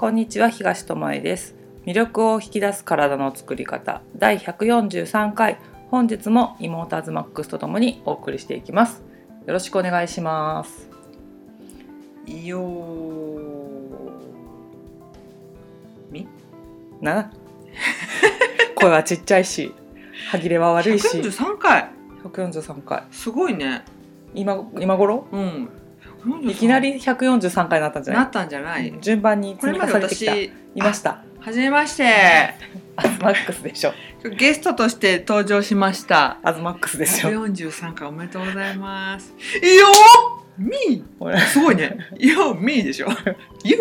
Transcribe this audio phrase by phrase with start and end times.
[0.00, 1.54] こんにちは東智恵です。
[1.84, 4.00] 魅力を引き出す体の作り方。
[4.16, 5.58] 第143回。
[5.90, 9.02] 本日も妹アズマックスとともにお送りしていきます。
[9.46, 10.88] よろしくお願いします。
[12.26, 12.62] いよ
[16.10, 16.26] み？
[17.02, 17.30] な？
[18.76, 19.74] 声はちっちゃいし
[20.30, 21.18] 歯切れは悪いし。
[21.18, 21.90] 143回。
[22.24, 23.02] 143回。
[23.10, 23.84] すごいね。
[24.32, 25.26] 今今頃？
[25.30, 25.68] うん
[26.42, 28.94] いきなり143回になったんじゃなないったんじゃない。
[29.00, 30.34] 順番に積み重ねてきた。
[30.34, 31.22] い私ました。
[31.40, 32.54] はじめまして。
[32.96, 33.92] アズマックスでしょ。
[34.36, 36.38] ゲストとして登場しました。
[36.42, 39.32] アズマックスでしょ143回おめでとうございます。
[39.62, 39.86] いよ
[40.58, 41.38] みー。
[41.38, 41.96] すごいね。
[42.18, 43.08] いよみーでしょ。
[43.64, 43.78] You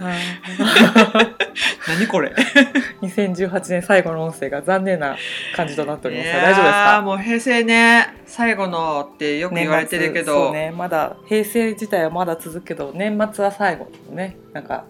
[1.88, 2.32] 何これ？
[3.02, 5.16] 2018年最後の音声が残念な
[5.54, 6.32] 感じとなっております。
[6.32, 7.02] が大丈夫ですか？
[7.02, 10.72] もう平成ね最後のってよく言われてるけど、うね。
[10.76, 14.36] まだ平成自体はまだ続くけど年末は最後ね。
[14.52, 14.84] なんか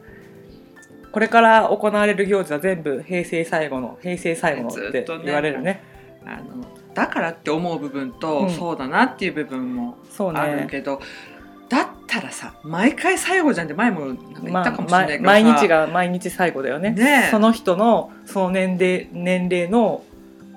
[1.11, 5.83] これから行われる行事は全部平成最後の平成最後のって言われるね。
[6.25, 6.65] あの
[6.95, 8.51] だからって思う部分と、うん。
[8.51, 11.01] そうだなっていう部分もそうあるねけど、
[11.73, 16.91] だったらさ毎回最後じゃんって前も言まあったかもしれないけどさ、毎日が毎日最後だよね。
[16.91, 17.31] ねえ。
[17.31, 20.05] その人のその年齢年齢の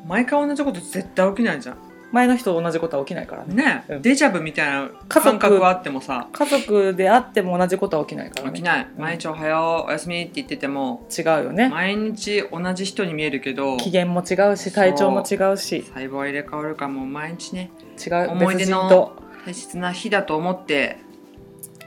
[0.06, 1.78] 毎回同じこと絶対起きないじゃん。
[2.12, 3.56] 前の人と同じことは起きないからね。
[3.56, 4.02] ね、うん。
[4.02, 6.28] デジャブみたいな感覚はあってもさ。
[6.34, 8.54] 家族であっても同じことは起きないからね。
[8.54, 8.88] 起きない。
[8.94, 9.02] うん。
[9.02, 11.70] 毎日おはようおやすみって言ってても違うよね。
[11.70, 15.84] 毎日同じ人に見えるけど機嫌も違うし体調も違うし。
[15.84, 17.72] 細胞は入れ替わるからもう毎日ね
[18.06, 18.32] 違う。
[18.32, 19.14] 思い出の
[19.46, 21.05] 大切な日だと思って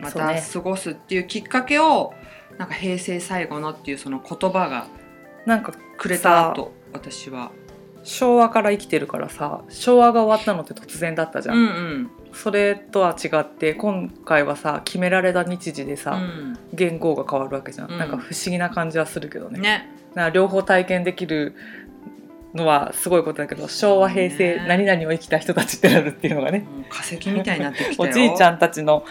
[0.01, 2.15] また過ごすっていうきっかけを
[2.59, 4.89] なんか平成最後のっていうその言葉が
[5.47, 7.51] なんかくれたと私は。
[8.05, 11.65] 昭和から生きてるからさ昭和が終わったのって突然だったじゃ、うん
[12.05, 12.11] ん。
[12.33, 16.59] それとは違って今回はさ決められた日時でうさ、ん。
[16.73, 17.99] 言語が変わるわけじゃん、うん。
[17.99, 19.57] なんか不思議な感じはするけどね。
[19.57, 21.55] うんねな両方体験できる
[22.55, 26.67] のはすごいことだけど昭和平成、ね何々を生きた人たちってなるっていうのがね。
[26.89, 29.05] 化石みたいになってきた およじいちゃんたちの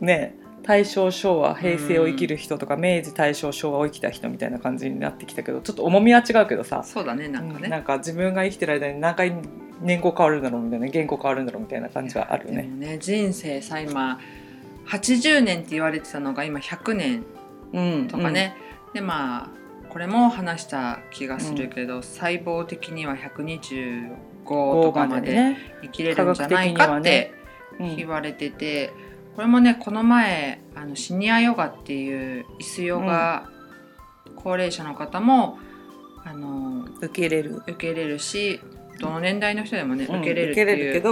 [0.00, 9.34] ね大正昭和平成を生きる人とか、明治大正昭和を生きた人みたいな感じになってきたけどちょっと重みは違うけどさそうだねなんかね、うんなんか自分が生きてる間に何回
[9.80, 12.62] 年号変わるんだろうみたいな言語変わるんだろうみたいな感じはあるよね。
[12.62, 14.20] ね人生さ今
[14.86, 17.24] 80年って言われてたのが今100年
[17.72, 18.56] うん、とかね、
[18.94, 19.48] でまあ
[19.88, 27.32] これも話した気がするけど、細胞的には125うん、とかまでね、生きれるんじゃないかって
[27.78, 27.96] うん。
[27.96, 28.92] 言われてて、
[29.40, 33.48] これもねこの前あのシニアヨガっていう椅子ヨガ、
[34.36, 35.58] 高齢者の方も
[36.26, 38.60] あの受け入れる、受け入れるし
[38.98, 41.02] どの年代の人でもね、うん受け入れるっていう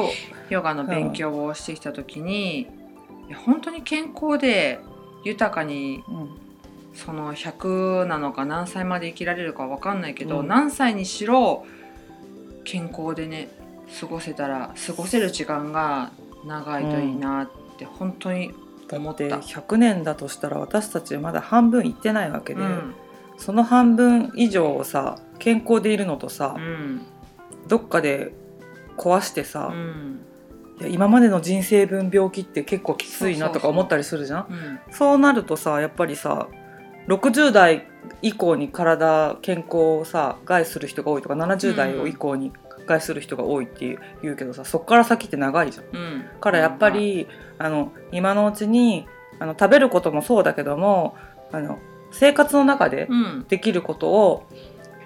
[0.50, 2.66] ヨガの勉強をしてきた時に、い
[3.30, 4.78] や本当に健康で
[5.24, 6.28] 豊かにうん。
[6.92, 10.48] その100なのか何歳まで生きられるかわかんないけど、うん。
[10.48, 11.64] 何歳にしろ
[12.64, 13.48] 健康でね
[13.98, 16.10] 過ごせたら過ごせる時間が
[16.44, 18.52] 長いといいなって本当に
[18.92, 19.24] 思った。
[19.24, 22.94] で100年だとしたら私たちまだ半分いってないわけで、うん。
[23.36, 27.06] その半分以上をさ健康でいるのとさ、うん。
[27.68, 28.32] どっかで
[28.96, 30.20] 壊してさう、ん。
[30.80, 34.80] いや今までの人生分病気って結構きついなとか思ったりするじゃん？
[34.90, 36.48] そうなるとさやっぱりさ
[37.08, 37.86] 60代
[38.22, 42.52] 以降に体健康をさ害する人が多いとか70代を以降に
[42.88, 45.84] 害する人が多いっていう言うけどさそっから先って長いじゃん。
[45.97, 46.25] うん。
[46.41, 47.28] からやっぱり、
[47.59, 49.06] あの今のうちに
[49.38, 51.16] あの食べることもそうだけども
[51.53, 51.78] あの
[52.10, 53.47] 生活の中でうん。
[53.49, 54.47] できることを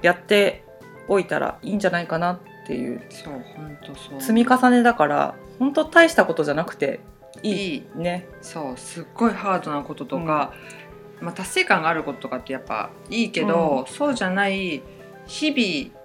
[0.03, 0.65] やって
[1.09, 3.03] おいたらいいんじゃないかなっていう。
[3.10, 4.20] そう本当そう。
[4.20, 7.00] 積み重ねだから本当大したことじゃなくて
[7.43, 7.53] いい。
[7.53, 7.84] いい。
[7.97, 8.26] ね。
[8.41, 10.53] そうすっごいハードなこととか、
[11.20, 14.82] まあ、達成感があることとかってやっぱいいけど、そうじゃない
[15.26, 16.01] 日々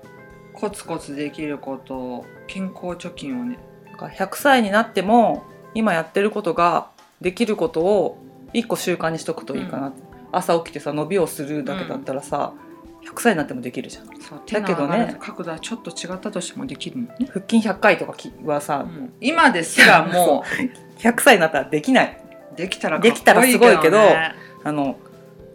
[0.60, 5.44] コツコツできること健康貯金をねなんか100歳になっても
[5.76, 6.90] 今やってることが
[7.22, 8.18] できることを
[8.54, 9.94] 一個習慣にしとくといいかな、
[10.32, 12.54] 朝起きてさ伸びをするだけだったらさ、
[13.04, 14.08] 100歳になってもできるじゃん。
[14.08, 15.18] だけどね。
[15.20, 19.14] 角度はちょっと違ったとしてもできるもんね、腹筋100回とかきはさ、うん。
[19.22, 20.44] 今ですらも
[21.00, 22.18] 100 歳になったらできない。
[22.24, 24.34] うできたらかっこいいできたらすごいけどね
[24.64, 24.98] あの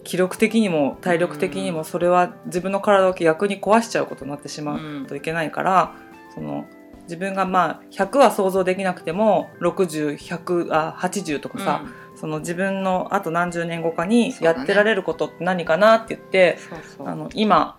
[0.05, 5.07] 記録的にも体力的にもそれは自分の体を逆に壊しちゃうことになってしまううん。
[5.07, 5.95] といけないから、
[6.35, 6.67] その
[7.05, 11.85] 自分がまあ100は想像できなくても60100あ80とかさ、
[12.17, 17.09] その自分のあと何十年後かにやってられることって何かなって言って、そうそう。
[17.09, 17.79] あの今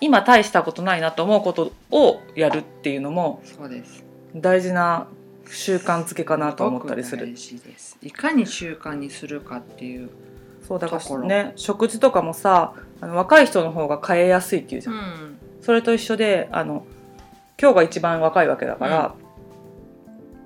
[0.00, 3.42] 今大したことないなと思うことをやるっていうのも
[4.34, 5.06] 大事な
[5.48, 7.26] 習慣づけかなと思ったりする。
[7.78, 7.96] す。
[8.02, 10.10] いかに習慣にするかっていう
[10.66, 15.38] そうだからね食事とかもさあの若い人の方が変えやすいっていうじゃん、うん。
[15.60, 16.86] それと一緒であの
[17.60, 19.14] 今日が一番若いわけだから、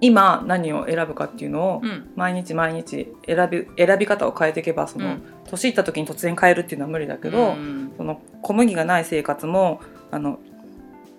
[0.00, 2.10] 今何を選ぶかっていうのをうん。
[2.16, 5.22] 毎日毎日選び選び方を変えていけばその、うん。
[5.44, 7.92] 年いった時に突然変えるっていうのは無理だけど、うん。
[7.96, 9.80] その小麦がない生活も
[10.10, 10.38] あの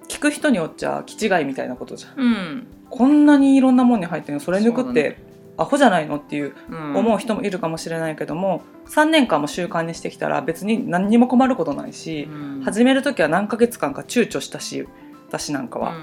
[0.08, 2.24] 聞く人によっちゃ気違いみたいなことじゃん。
[2.24, 2.68] うん。
[2.90, 5.18] こんなにいろんなもんに入ってるのそれ抜くって、
[5.60, 6.96] アホじゃないのっていううん。
[6.96, 12.62] 思う人もいるかもしれないけども、3年間も習慣にしてきたら別に何にも困ることないし、うん。
[12.64, 14.88] 始める時は何ヶ月間か躊躇したし
[15.28, 15.94] 私なんかは、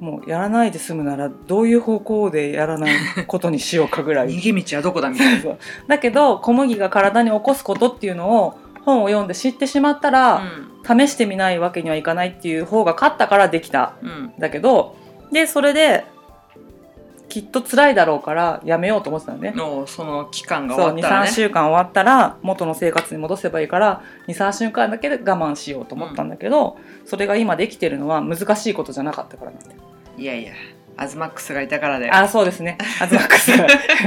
[0.00, 2.92] もうやらないで済むならどういう方向でやらない
[3.26, 4.38] ことにしようかぐらうんい。
[4.40, 5.56] 逃げ道はどこだみたいな。
[5.86, 10.42] だけど小麦が体に起こすことっていうのを本を読んで知ってしまったら、
[10.84, 13.94] 試してみないわけにはいかないっていう方が勝ったからできた。
[14.02, 14.32] うんうんん。
[14.38, 14.96] だけど
[15.30, 16.04] でそれで
[17.32, 19.58] きっと辛いだろうからやめようと思ってたんだよね。
[19.58, 21.30] のその期間が23終わったらね。
[21.30, 26.76] 週間終わったら元の生活に戻せばいいから23週間だけで我慢しようと思ったんだけど、
[27.06, 29.72] それが今できてるのは難しいことじゃなかったからなんだよ。
[30.18, 30.52] いやいや
[30.98, 32.14] アズマックスがいたからだよ。
[32.14, 32.76] あそうですね。
[33.00, 33.50] アズマックス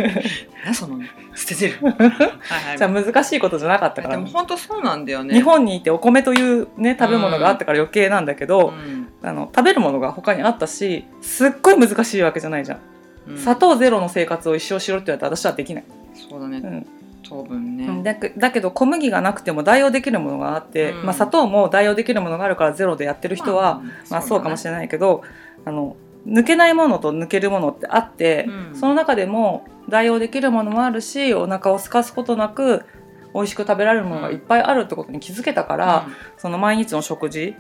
[0.78, 1.00] その
[1.34, 2.78] 捨ててる はいはい。
[2.78, 4.18] じゃあ難しいことじゃなかったから。
[4.18, 5.34] でも本当そうなんだよね。
[5.34, 9.08] 日本にいてお米というね食べ物があったから余計なんだけど、うん。
[9.24, 12.80] あの食べるものが他にあったしすっごい難しいわけじゃないじゃん、
[13.28, 13.38] うん。
[13.38, 15.84] 砂糖ゼロの生活を一生しろって言われたら私はできない、
[16.14, 16.58] そうだね。
[16.58, 16.88] うん。
[17.28, 18.04] 糖分ね。
[18.04, 21.06] だけだけど小麦がなくても代用できるものがあって、うん。
[21.06, 25.24] まあ、砂糖も代用できるものがあるからゼロでやってる人は、まあ、そうかもしれれないけど
[25.66, 25.96] あの
[26.28, 28.76] 抜けないものと抜けるものってあって、うん。
[28.76, 32.86] その中でも代用できるものもあるしお腹を空かすことなく
[33.34, 36.08] 美味しく食べられるものがいっぱいあるってことに気づけたから、
[36.38, 37.54] その毎日の食事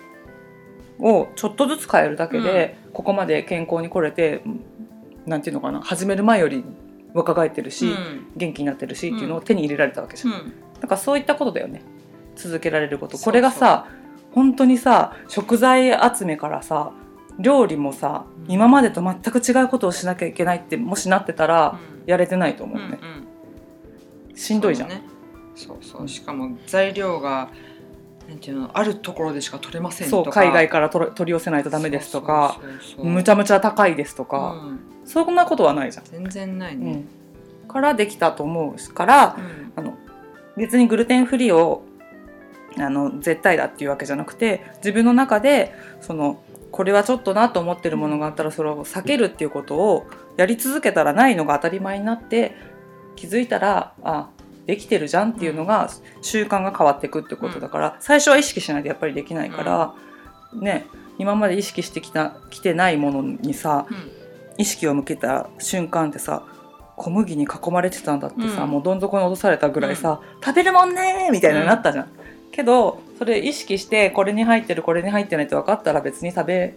[1.00, 4.42] をちょっとずつ変えるだけで、ここまで健康に来れて
[5.26, 6.64] なんていうのかな始める前より
[7.14, 7.96] 若返ってるし、
[8.36, 10.54] 元気になってるしっていうのを手に入れられたわけじゃん。
[10.82, 11.82] だからそういったことだよね。
[12.36, 13.18] 続けられること。
[13.18, 13.88] これがさ
[14.34, 16.92] 本当にさ食材集めからさ
[17.40, 18.52] 料理もさうん。
[18.52, 23.00] 今までと全く違うことをしなきゃいけないってもしなってたらやれてないと思うね、
[24.36, 25.04] しんどいじゃん、そうね。
[25.56, 26.08] そうそう。
[26.10, 27.50] しかも材料が
[28.28, 30.24] なんていうのあるところでしか取れませんとか。
[30.26, 32.60] そう海外から取り寄せないとダメですとか
[32.98, 37.04] むちゃむちゃ高いですとか、うんそんなことはないじゃん、全然ないね。
[37.64, 39.74] うん、からできたと思うからうん。
[39.76, 39.98] あの
[40.58, 41.84] 別にグルテンフリーを
[42.78, 46.42] あの絶対だっていうわけじゃなくて自分の中でその
[46.72, 50.08] これはちょっとなと思ってるものがあったらそれを避けるっていうことを
[50.38, 52.56] やり続けたらないのが当たり前になって
[53.16, 54.30] 気づいたらあ
[54.66, 55.90] できてるじゃんっていうのが
[56.22, 59.94] 習慣が変わっていくってことだから、最初は意識しないとやっぱりできないから、
[60.60, 60.88] ね
[61.18, 63.86] 今まで意識してきたきてないものにさ
[64.58, 66.44] 意識を向けた瞬間ってさ
[66.96, 68.70] 小麦に囲まれてたんだってさ、うん。
[68.70, 72.08] もうどん底に落とされたぐらいさ、食べるもんねーみたいなのになったじゃん。
[72.52, 76.76] けどそれ意識してこれに入ってるこれに入ってないって分かったら別に食べ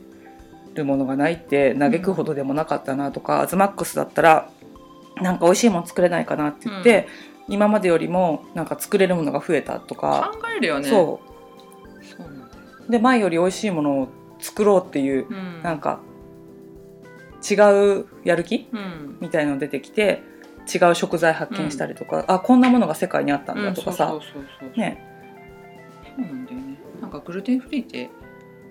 [0.74, 4.50] るものがないって嘆くほどでもなかったなとか、アズマックスだったら
[5.22, 7.06] なんか美味しいもの作れないかなって言って、
[7.48, 10.88] 今までよりもなんか作れるものが増えたとか、考えるよね。
[10.88, 11.20] そ
[12.88, 12.90] う。
[12.90, 14.08] で前より美味しいものを
[14.40, 15.62] 作ろうっていううん。
[15.62, 16.00] なんか
[17.38, 17.54] 違
[18.00, 18.68] うやる気？
[18.72, 19.18] うん。
[19.20, 20.22] みたいの出てきて
[20.72, 24.12] 違う食材発見したりとか、あこんなものが世界にあったんだとかさ、
[24.76, 25.04] ね。
[26.16, 26.78] そうなんだよね。
[27.00, 28.10] なんかグルテンフリーって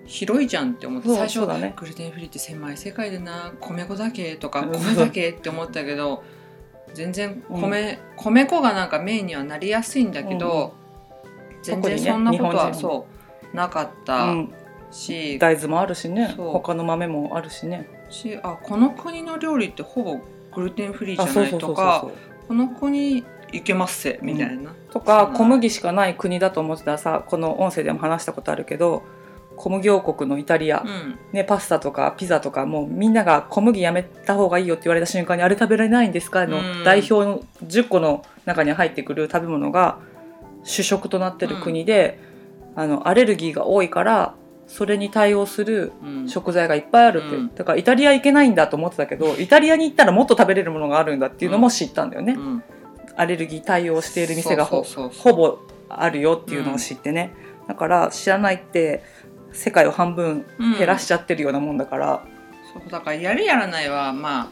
[0.06, 1.74] 広いじゃんって思って最初だね。
[1.76, 4.72] グルテンフリーって狭い世界でな米粉だけとかうん。
[4.72, 6.22] 米だけって思ったけど
[6.94, 10.74] 全然米、米粉がなんかメインにはなりやすいんだけど、
[11.62, 13.06] 全然特にねそんなことは日本人そ
[13.52, 14.52] うなかっうたん、
[14.90, 16.34] し,、大豆もあるしね。
[16.36, 20.20] 他の豆もあるしねしあこの国の料理ってほぼ
[20.54, 22.08] グルテンフリーじゃないとか
[22.46, 24.72] この国いけますせみたいな。
[24.90, 29.02] とかそう小麦しかない国だと思ってたらさこの音声でも話したことあるけど
[29.56, 31.18] 小麦王国のイタリア、うん。
[31.32, 36.46] ね、パスタとかピザとかもうみんなが小麦やめた方がいいよって言われた瞬間にあれ食べられないんですか？
[36.46, 36.84] のうん。
[36.84, 39.98] 代表の10個の中に入ってくる食べ物が
[40.62, 42.20] 主食となってる国で、
[42.76, 44.34] あのアレルギーが多いから
[44.68, 46.28] それに対応するうん。
[46.28, 47.54] 食材がいっぱいあるって、うん。
[47.54, 52.62] だからイタリア行けないんだと思ってたけど イタリアに行ったらもっと食べれるものがあるんだっていうのも知ったんだよね、うん。
[53.16, 54.84] アレルギー対応している店がほ
[55.34, 55.58] ぼ
[55.88, 57.32] あるよっていうのを知ってね、
[57.66, 59.02] だから知らないって
[59.52, 60.44] 世界を半分
[60.78, 62.22] 減らしちゃってるようなもんだから、
[62.72, 63.10] そうだか。
[63.10, 64.48] らやるやらないはまあ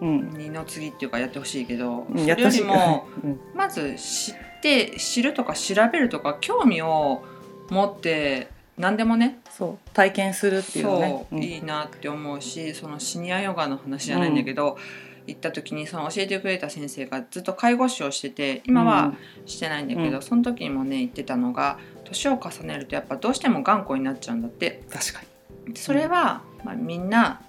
[0.00, 0.30] うん。
[0.36, 3.40] 二の次っていうかやってほしいけど、うんそれよりもうん。
[3.54, 7.22] まず知って知るとか調べるとか興味を
[7.70, 8.48] 持って
[8.78, 11.08] 何でもねそう体験するっていうのね。
[11.08, 11.42] そう、うん。
[11.42, 14.78] いいなって思うしそのシニアヨガの話じゃないんだけど、
[15.26, 19.14] 行った時にその教えてくれた先生がずっと介護士をしてて今は
[19.46, 20.22] してないんだけど、うん。
[20.22, 24.82] その時にもね言ってたのが年を重ねるとやっぱどうしても頑固になっちゃうんだって。
[24.90, 25.20] 確か
[25.66, 25.76] に。
[25.76, 27.40] それは、まあ、みんな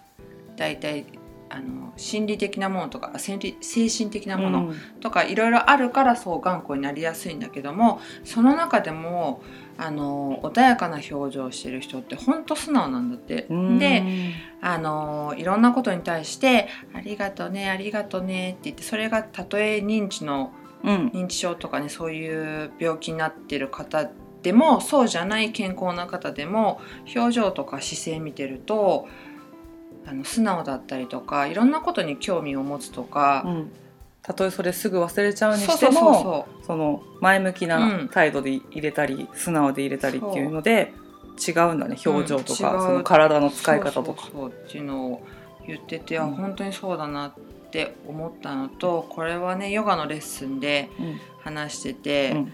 [0.55, 1.05] 大体
[1.53, 4.75] あの心理的なものとか精理精神的なものうん。
[5.01, 9.43] とかいろいろあるからそう頑固になりやすいんだけどもその中でも
[9.77, 13.45] あの穏やかな表情をしてる人ってほんと素直なんだって。
[13.49, 13.79] うん。
[13.79, 14.03] で
[14.61, 20.51] あのいろんなことに対して「ありがとうねありがとうね」って言ってそれがたとえ認知の
[20.83, 21.07] うん。
[21.13, 24.09] 認知症とかねそういう病気になってる方
[24.41, 26.81] でもそうじゃない健康な方でも
[27.15, 29.07] 表情とか姿勢見てると
[30.05, 33.71] あの素直だったりとかいろんなことに興味を持つとか、うん。
[34.21, 38.09] たとえそれすぐ忘れちゃうにしてもその前向きうなん。
[38.09, 40.93] 態度で入れたり、素直で入れたりっていうので
[41.45, 44.29] 違うんだね表情とか、うんその体のう使い方とか。
[44.31, 45.27] そうっていうのを
[45.67, 46.35] 言ってて、あうん。
[46.35, 47.33] 本当にそうだなっ
[47.71, 51.19] て思ったのとこれはねヨガのレッスンでうん。
[51.41, 52.53] 話してて、うん。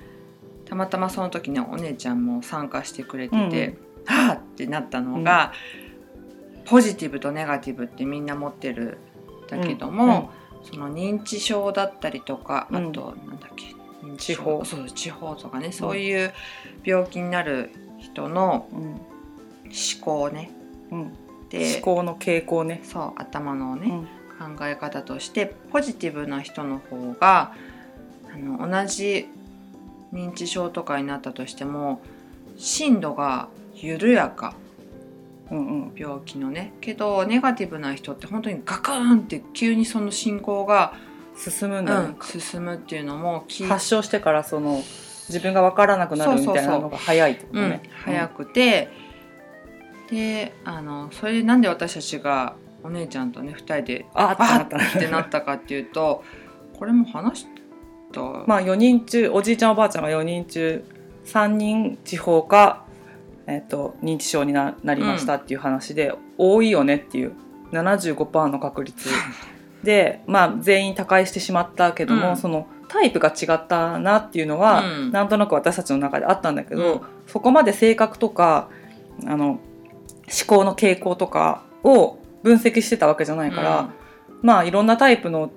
[0.65, 5.53] たまたまその時ねお姉ちゃんも参加してくれてて、うんはあってなったのが、
[6.69, 8.97] ポジティブとネガティブってみんな持ってる
[9.45, 10.31] んだけども、
[10.63, 12.91] その認知症だったりとかあうん。
[12.91, 13.75] となんだっけ
[14.17, 16.33] 地方そう地方とかねそういう
[16.83, 18.79] 病気になる人のうん。
[18.81, 19.01] 思
[20.01, 20.51] 考ね。
[20.91, 21.13] うん。
[21.49, 22.81] で思考の傾向ね。
[22.83, 23.89] そう頭のね、
[24.39, 24.55] うん。
[24.57, 27.53] 考え方としてポジティブな人の方が
[28.33, 29.27] あの同じ
[30.13, 32.01] 認知症とかになったとしても
[32.57, 34.55] 進度が緩やか
[35.51, 35.91] うんうん。
[35.95, 36.73] 病気のね。
[36.81, 40.93] けどネガティブな人って本当にガクンって急にその進行が、
[41.39, 42.15] 進むんだね。
[42.19, 44.83] うん、進むっていうのも発症してからその
[45.29, 47.81] 自分が分からなくなるみたいなのが早いってことうんね。
[48.03, 48.89] 早くて、
[50.09, 56.23] であのそれでなんで私たちがお姉ちゃんとね2人でああっってなったかっていうと
[56.77, 57.45] これも話し
[58.11, 60.83] た、まあ4人中おじいちゃんおばあちゃんが4人中
[61.25, 62.85] 3人地方か、
[63.49, 67.33] えっと認知症にななりましたっていう話で、多いよねっていう。
[67.71, 69.09] 75%の確率。
[69.83, 72.37] で、まあ、全員他界してしまったけども、うん。
[72.37, 75.11] そのタイプが違ったなっていうのは、うん。
[75.11, 77.01] なんとなく私たちの中であったんだけど、うん。
[77.27, 78.67] そこまで性格とか
[79.25, 79.59] あの思
[80.47, 83.89] 考の傾向とかを分析してたわけじゃないから、
[84.41, 85.51] まあいろんなタイプの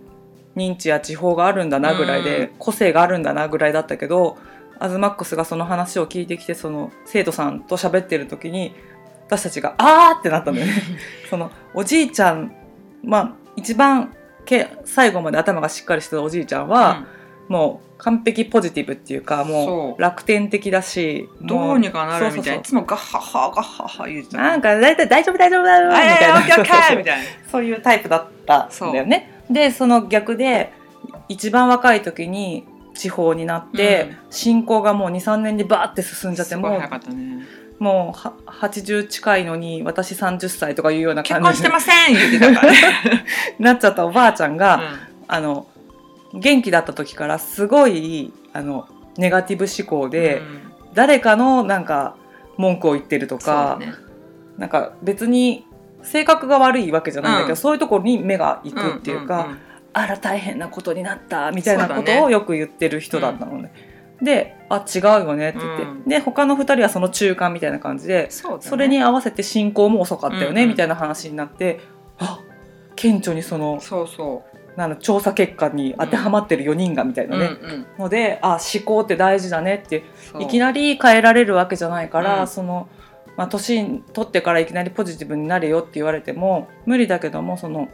[0.55, 2.51] 認知や地方があるんだなぐらいで、うん。
[2.59, 4.39] 個性があるんだなぐらいだったけど
[4.83, 8.75] アズマックスがその話を聞いてきてその生徒さんと喋ってる時に
[9.27, 10.73] 私たちが「あー!」ってなったんだよね。
[11.31, 12.53] そのおじいちゃん
[13.05, 14.13] まあ一番
[14.45, 17.05] け最後まで頭がしっかりしてたおじいちゃんは、
[17.49, 29.45] もう完璧ポジティブっていうかもそうう楽天的だしどうにかなるみたいそうそうそうないつもガッハッハガッハッハ言ってたなんか大体大丈夫大丈夫だよみたいなやオッケーオッケーみたいなそういうタイプだったんだよね。
[29.49, 30.73] でその逆で
[31.29, 34.17] 一番若い時に地方になって、うん。
[34.31, 36.81] 進行がもう23年でバーって進んじゃってもう
[37.15, 37.47] ね。
[37.79, 42.15] もうは80近いのに私30歳とかいうような結感じしてません
[43.59, 44.79] なっちゃったおばあちゃんが、う
[45.27, 45.67] あの
[46.33, 48.87] 元気だった時からすごいあの
[49.19, 50.73] ネガティブ思考んで、うん。
[50.95, 52.17] 誰かのなんか
[52.57, 53.93] 文句を言ってるとか、だね。
[54.59, 55.67] なんか別に
[56.03, 57.57] 性格が悪いわけじゃないんだけど、うん。
[57.57, 59.59] そういうところに目が行くっていうか、んんん
[59.93, 63.73] あら大変なことになったみたいなことをよく言ってる人だったのね。
[64.23, 66.05] で「あ違うよね」って言って、うん。
[66.05, 68.57] で他の2人はその中間みたいな感じでそね。
[68.61, 70.69] それに合わせて進行も遅かったよね、うんうん。
[70.71, 71.81] みたいな話になって
[72.19, 72.41] あ
[72.95, 74.45] 顕著にそのそうそ
[74.77, 77.87] なんだ調査結果に当てはまってる4人がみたいなう、ね、うんうん。
[77.99, 80.05] のであ思考って大事だねって
[80.39, 82.47] いきなり変えられるわけじゃないから、うん。
[82.47, 82.89] その、
[83.37, 87.89] まあ、年取ってからいきなりポジティブになれよって言われても無理だけどもその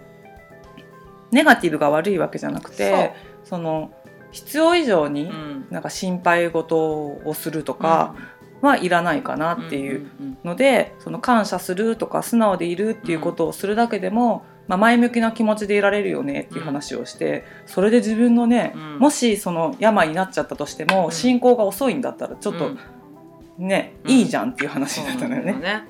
[1.31, 3.13] ネガティブが悪いわけじゃなくて
[3.45, 3.93] その
[4.31, 5.67] 必要以上にうん。
[5.71, 6.77] なんか心配事
[7.25, 8.15] をするとか
[8.63, 18.99] はいらないかなっていううんのでその感謝するとか素直でいるっていうことをするだけでも、まあ、前向きな気持ちでいられるよねっていう話をしてそれで自分のね、うん。
[18.99, 21.13] もしその病になっちゃったとしても、うん。
[21.13, 22.79] 進行が遅いんだったらちょっとうん。
[23.59, 24.11] ね、うん。
[24.11, 25.85] いいじゃんっていう話だったのよね。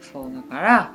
[0.00, 0.94] そうだから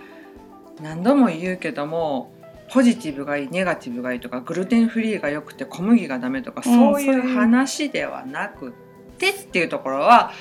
[0.82, 2.32] 何度も言うけども
[2.72, 8.72] ポジティブがいいネガティブがいいとかグルテンフリーが良くて小麦がダメとか、うんそういそう話ではなくっ
[9.18, 10.32] てっていうところは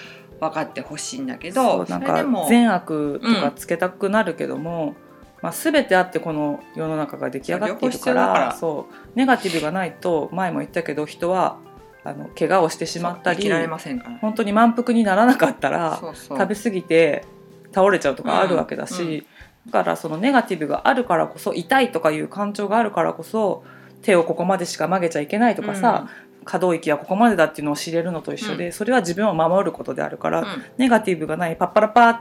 [0.41, 4.95] 分かってほしいんだけそどうなんか善悪とかつけたくなるけども、
[5.41, 11.59] まあ、全てあってこの世の中が出来上がっているからそうネガティブがないと前も言ったけど人は
[12.05, 14.19] あの怪我をしてしまったりられませんから。
[14.19, 17.25] 本当に満腹にならなかったら食べ過ぎて
[17.73, 19.36] 倒れちゃうとかあるわけだし、うん
[19.71, 23.65] からそのネガティブがあるからこそ痛いとかいう感情があるからこそ
[24.03, 26.09] 手をここまでしか曲げちゃいけないとかさ、
[26.47, 30.47] 可動域はここまでだっていうのを知れるのと一緒で、それは自分を守ることであるから、うん。
[30.79, 32.19] ネガティブがないパッパラパー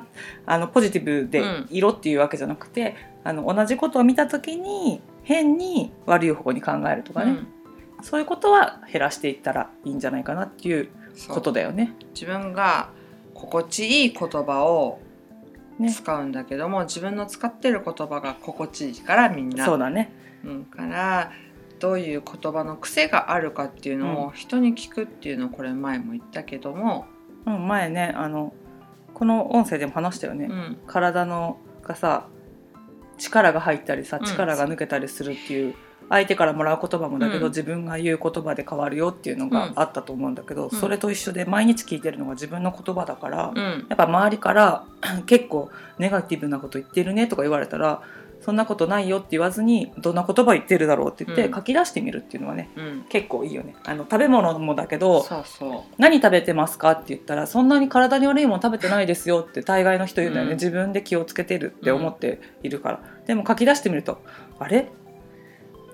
[0.48, 1.68] あのポジティブでうん。
[1.70, 7.48] 色っていうわけじゃなくて、あの同じことを見た時に変に悪い方向に考えるとかね、うん。
[8.02, 10.90] そういうことは減らしていったらいいんじゃないかなっていう
[11.28, 11.94] ことだよね。
[12.16, 12.90] 自分が
[13.36, 15.05] 心地いい言葉をね
[15.90, 19.66] 使うんだけども、自分の使ってる言葉が心地いいからみんな。
[19.66, 20.12] そうだね。
[20.44, 21.32] うん、から
[21.80, 27.06] どういう言葉の癖があるかっていうのを人に聞くっていうのをこれ前も言ったけども、
[27.46, 28.54] うん、前ねあの
[29.14, 30.46] この音声でも話したよね。
[30.46, 30.78] うん。
[30.88, 32.28] 体のがさ
[33.18, 35.76] 力が入ったりさうん力が抜けたりするっていう、
[36.10, 37.52] 相手からもらう言葉もだけど、うん。
[37.52, 40.70] 自分が言う言葉で変わるよっていうのがあったと思うんだけど、ん。
[40.70, 43.86] それと一緒で毎日聞いてるのが自分の言葉だから、うん。
[43.90, 44.84] やっぱ周りから
[45.26, 48.02] 結構ネガティブなこと言ってるねとか言われたら
[48.42, 51.54] そんなことないよって言わずにどんな言葉言ってるだろうって言ってうん。
[51.54, 53.76] 書き出してみるっていうのはねうん、結構いいよね。
[53.86, 55.94] あの食べ物もだけどそうそう。
[55.98, 60.58] 何食べてますかって言ったらそんなに体に悪いもの食べてないですよって大概の人言うんだよね、うん。
[60.58, 64.22] 自分で気をつけてるって思っているから、でも書き出してみると
[64.60, 64.92] あれ？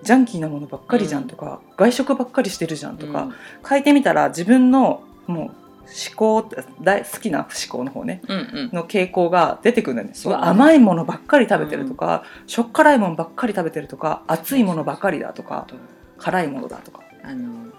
[0.04, 3.32] ジャンキーなものばっかりじゃんとか、外食ばっかりしてるじゃんとか、
[3.68, 5.52] 書いてみたら自分のもう
[5.92, 6.50] 思考
[6.82, 8.70] 大好きな思考の方ねうんうん。
[8.74, 10.08] の傾向が出てくるんだよ。
[10.08, 15.76] ねそううわ甘いものばっかり食べてるとか、しょっ辛いものばっかり食べてるとか熱いものばっかりだとかと
[16.18, 17.02] 辛いものだとか。
[17.24, 17.72] あの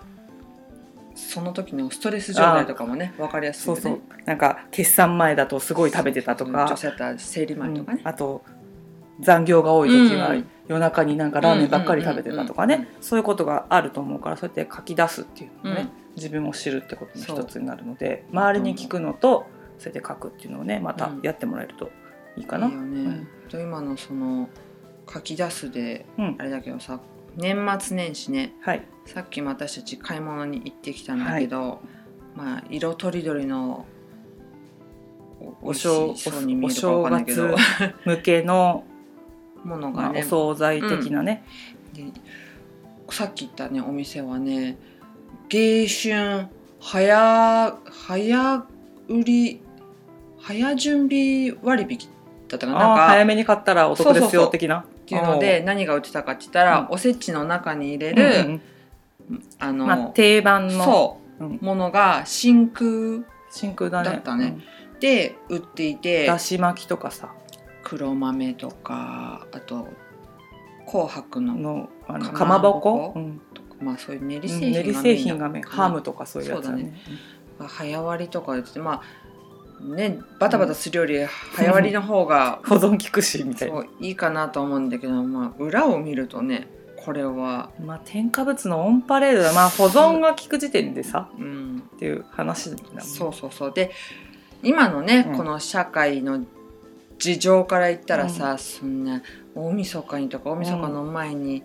[1.14, 3.80] その時のストレス状態とかもね分かりやすいよね。
[3.80, 4.24] そうそう。
[4.26, 6.66] なんか決算前だとすごい食べてたとか。
[6.66, 8.00] 女性だったら生理前とかね。
[8.02, 8.42] うん、あと
[9.22, 10.46] 残業が多い時はうん。
[10.68, 16.14] 夜中になんかラーメンばっかり食べてたとかね、そういうことがあると思うからそうやって書き出すっていうのもね、うん。
[16.16, 19.46] 自分を知るってことの一つになるので周りに聞くのと
[19.78, 21.90] そうやって書くっていうのをねまたうんやってもらえると
[22.36, 22.68] いいかな。
[22.68, 24.48] いいよね、と今のその
[25.12, 26.36] 書き出すでうん。
[26.38, 27.00] あれだけどさ
[27.36, 28.54] 年末年始ね。
[28.60, 31.80] はい、さっきも私たち買い物に行ってきたんだけど、
[32.36, 33.86] まあ色とりどりの
[35.40, 37.54] おお正美味しそうに見えるかわかんないけど。
[38.06, 38.84] お向けの、
[39.64, 41.44] ものまあ、おがね、惣菜的なね、
[41.92, 42.04] で
[43.10, 44.76] さっき言ったねお店はね
[45.48, 46.48] 迎春
[46.80, 48.66] 早早
[49.08, 49.60] 売り
[50.40, 52.08] 早準備割引
[52.48, 52.78] だったかな。
[52.78, 54.80] なんか早めに買ったらお得ですよ的な。
[54.80, 56.86] っていうので何が売ってたかって言ったら、うん。
[56.90, 58.60] おせちの中に入れうんる、
[59.28, 59.42] うん。
[59.58, 61.18] あの、まあ、定番の。
[61.60, 64.10] ものが真空真空だね。
[64.10, 64.58] だったね。
[65.00, 67.34] で売っていうんてだし巻きとかさ
[67.92, 69.86] 黒豆とかあと
[70.86, 73.14] 紅白ののあのかかまぼこ？
[73.82, 76.94] まあそういう練りうん製品がハムとかそういうやつだね。
[77.58, 79.02] 早割りとか言ってま
[79.78, 83.84] あねバタバタするより早割りの方が保存効くしみたいな。
[84.00, 86.68] いいかなと思うんだけど、まあ、裏を見るとね
[87.04, 89.52] これは、まあ添加物のオンパレードだ。
[89.52, 93.02] まあ保存が効く時点でさうん、っていう話だもんね。
[93.02, 93.72] そうそうそう。
[93.74, 93.90] で
[94.62, 95.36] 今のね、うん。
[95.36, 96.44] この社会の
[97.22, 99.22] 事情から言ったらさ、そんな
[99.54, 101.62] 大晦日にとか大晦日の前に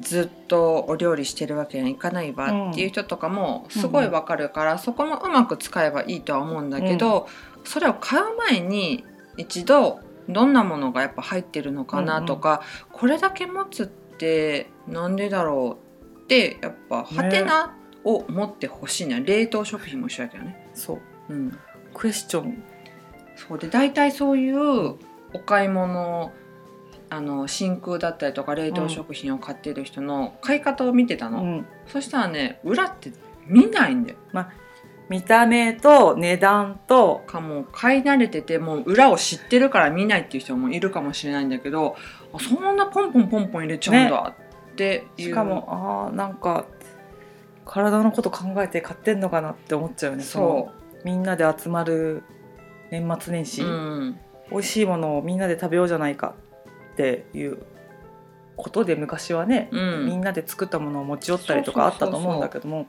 [0.00, 7.26] ずっとお料理してるわけにはいかないわっていう人とかもすごいわかるから、そこもうまく使えばいいとは思うんだけど、
[7.64, 9.04] それを買う前に
[9.36, 20.70] 一度どんなものがやっぱ入ってるのかなとか、これだけ持つってなんでだろうってやっぱハテナを持ってほしいな、冷凍食品も一緒だけどね。
[20.74, 21.00] そう。
[21.28, 21.58] うん、
[21.92, 22.62] クエスチョン
[23.36, 24.96] そうで大体そういう
[25.32, 26.32] お買い物
[27.08, 31.66] あの真空だったりとか冷凍食品を買ってる人の買い方を見てたの、うん。
[31.86, 33.12] そしたらね裏って
[33.46, 34.18] 見ないんだよ。
[35.08, 41.94] 見た目と値段とかもう買い慣れててもう裏を知ってるから見ないっていう人もいるかもしれないんだけど
[42.32, 44.34] あそんなポンポンポンポン入れちゃうんだ
[44.72, 46.66] っていう、しかもあーなんか
[47.64, 50.24] 体のこと考えて買ってんのかなって思っちゃうよね。
[50.24, 50.72] その
[51.04, 52.24] みんなで集まる
[52.90, 54.18] 年末年始、う、うん、
[54.50, 56.34] 美味しいものをみんなで食べようじゃないか
[56.92, 57.58] っていう
[58.56, 60.06] ことで昔はね、うん。
[60.06, 62.86] みんなで作ったものを持ち寄ったりとかあったと思うんだけども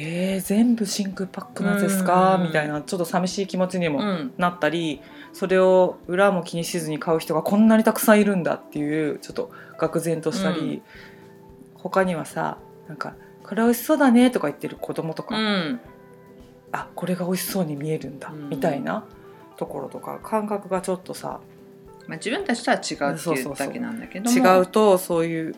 [0.00, 2.42] えー、全部真空パックなんですか、うん。
[2.44, 5.00] みたいなちょっと寂しい気持ちにもうんなったり、
[5.32, 10.82] それを裏も気にしずに買う人がこんなにたくさんいるんだっていうちょっと愕然としたり、
[11.74, 15.80] 他にはさなんか「これ美味しそうだね」とか言ってる子供とか、うん
[16.72, 18.48] あこれが美味しそうに見えるんだ、うん。
[18.48, 19.04] みたいな
[19.56, 21.40] ところとか感覚がちょっとさ
[22.08, 24.36] まあ、自分たちとは違うっていうだけなんだけども。
[24.36, 25.54] 違うとそういう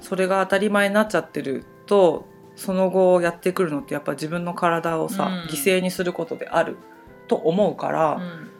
[0.00, 2.26] それが当たり前になっちゃってると
[2.56, 5.50] その後やってくるのってやっぱ自分の体をさ、うん。
[5.50, 6.78] 犠牲にすることである
[7.28, 8.50] と思うから、うん。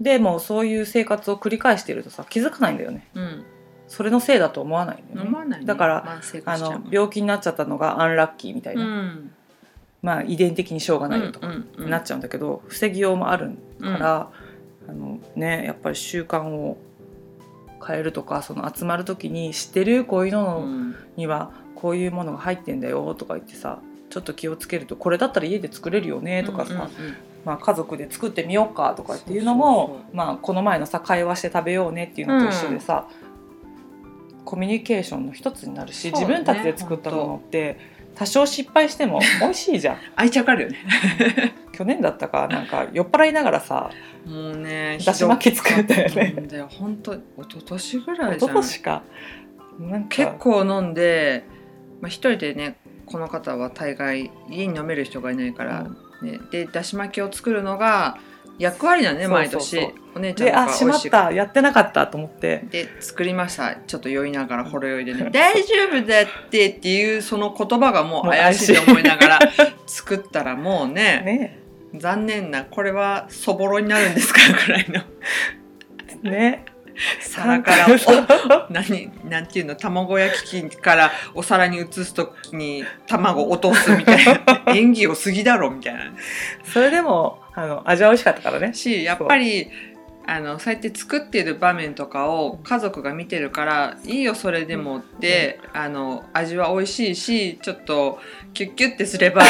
[0.00, 3.10] でもそういう生活を繰り返してるとさ気づかないんだよね。
[3.14, 3.44] うん。
[3.88, 5.04] それのせいだと思わないね。
[5.20, 5.66] 思わないね。
[5.66, 9.32] だから慢性化あしちゃうの病気になっちゃったのがアンラッキーみたいな、うん
[10.04, 11.90] まあ遺伝的にしょうがないよとかうんうん。
[11.90, 14.30] なっちゃうんだけど、防ぎようもあるから、
[14.86, 16.76] あのねやっぱり習慣を
[17.84, 20.94] 変えるとかその集まる時に知ってるこういうのうん。
[21.16, 27.16] にはこういうものが入ってんだよとか言ってさちょっと気をつけるとこれだったら家で作れるよねとかさ、うんうんうん。
[27.46, 33.08] まあ、家族で作ってみようかとかっていうのもまあ、この前のさ会話して食べようねっていうのと一緒でさ、
[34.44, 36.12] コミュニケーションの一つになるし、ね。
[36.12, 37.78] 自分たちで作ったものって
[38.14, 39.96] 多少失敗しても 美味しいじゃん。
[40.16, 40.78] 愛着あるよね。
[41.72, 43.90] 去年だったかなんか酔っ払いながらさ
[44.24, 46.34] もうねだし巻き作ったよね。
[46.78, 48.50] 本当一昨年ぐらい一じゃん。
[48.50, 49.02] 昨年か。
[50.08, 51.44] 結構飲んで、
[52.00, 55.86] まあ、一人でねこの方は大概家に飲める人がいないから、
[56.22, 58.18] ね、でだし巻きを作るのが
[58.58, 59.92] 役割だね毎年。
[60.14, 61.32] お姉ちゃんであしまった。
[61.32, 62.64] やってなかったと思って。
[62.70, 63.74] で作りました。
[63.74, 69.38] ちょっと酔いながらほろ酔いでね「大丈夫だって」っていうその言葉がもう怪しいと思いながら
[69.86, 71.58] 作ったらもうねね。
[71.96, 75.02] 残念なこれはそぼろになるんですかぐらいの。
[76.30, 76.64] ね
[77.20, 79.76] 皿からお何なんていうの？
[79.76, 84.62] 卵焼き器からお皿に移す時に卵落とすみたいな。
[84.74, 86.12] 演技を過ぎだろみたいな。
[86.64, 88.74] それでもあの味は美味しかったからね。
[88.74, 89.70] しやっぱり
[90.26, 98.18] あのそうやって作ってる場面とかを家族が見てるからいいよそれでもって、あの味は美味しいしちょっと
[98.54, 99.42] キュッキュッてすれば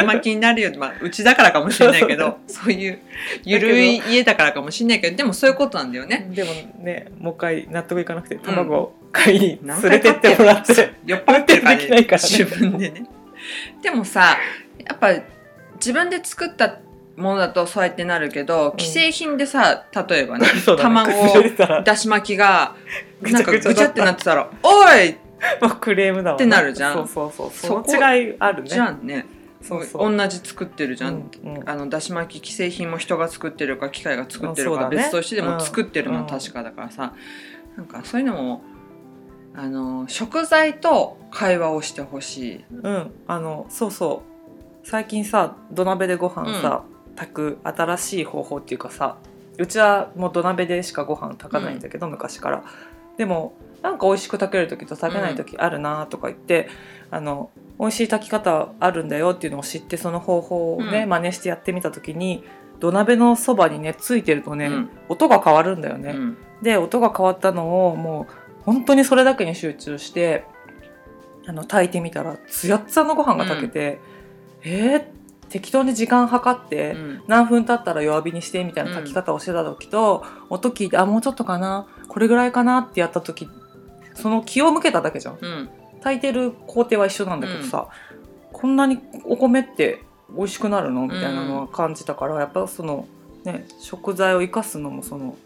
[0.00, 3.00] おまきになるよ、まあ、うちだからかもしれないけどそういう。
[3.44, 6.30] ゆるい家だからかもしれないけどでもそういうことなんだよね。
[6.34, 12.28] でもねもう一回納得いかなくて卵を買いに何連れてってもらって、酔っ払ってるから,、できないからね。
[12.28, 13.06] 自分でね。
[13.82, 14.38] でもさ
[14.78, 15.08] やっぱ
[15.74, 16.78] 自分で作った
[17.16, 20.94] ものだとそうやってなるけど、既製品でさ例えばね そうだね。
[20.94, 22.74] 卵崩れてたらだし巻きが
[23.22, 25.16] なんかぐちゃぐちゃだったぐちゃってなってたら「おい!
[25.60, 26.94] もうクレームだわってなるじゃん。
[26.94, 28.68] そうそうそうそこその違いある」ね。
[28.68, 29.26] じゃんね。
[29.60, 30.16] そうそう。
[30.16, 31.68] 同じ作ってるじゃん、うんうん。
[31.68, 34.96] あのだし巻き既製品も人が作ってるか機械が作ってるかうんそうだね。
[34.96, 36.26] 別としてでも作ってるのはうん。
[36.26, 37.12] 確かだからさ、
[37.76, 38.62] なんかそういうのも
[39.54, 42.64] あの食材と会話をしてほしい。
[42.82, 43.10] うん。
[43.26, 44.32] あのそうそう。
[44.84, 46.82] 最近さ土鍋でご飯さ、
[47.16, 49.16] 炊く新しい方法っていうかさ
[49.58, 52.64] うちはもう土鍋でしかご飯炊かないんだけど、昔から。
[53.16, 56.68] でもなんか美味しく炊ける時と炊けない時あるなとか言って、
[57.10, 61.08] あの美味しい炊き方あるんだよっていうのを知ってその方法をね、うん。
[61.08, 62.44] 真似してやってみた時に
[62.80, 64.88] 土鍋のそばにねついてるとね、うん。
[65.08, 66.12] 音が変わるんだよね。
[66.12, 66.36] うん。
[66.62, 70.44] で音が変わったのをもう本当にそれだけに集中して
[71.46, 74.00] あの炊いてみたらつやっつやのご飯が炊けて、
[74.62, 75.04] えー、
[75.52, 77.22] 適当に時間計って、うん。
[77.28, 83.48] 何分経ったら弱火にしてみたいな炊き方をしてた時と、音聞いてあもうちょっとかなこれぐらいかなってやった時
[84.14, 85.38] その気を向けただけじゃん。
[85.40, 85.68] うん。
[86.02, 87.88] 炊いてる工程は一緒なんだけどさ、
[88.50, 90.02] こんなにお米って
[90.34, 91.02] 美味しくなるの？
[91.02, 93.06] みたいなのは感じたから、やっぱその
[93.44, 95.36] ね食材を生かすのもその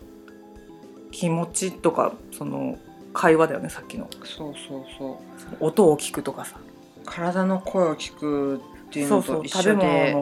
[1.11, 2.79] 気持ちとかその
[3.13, 4.09] 会話だよねさっきの。
[4.25, 5.21] そうそうそ
[5.61, 5.65] う。
[5.65, 6.57] 音を聞くとかさ。
[7.05, 10.17] 体の声を聞くっていうそうのと一緒で。